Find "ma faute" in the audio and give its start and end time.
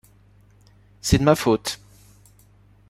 1.23-1.79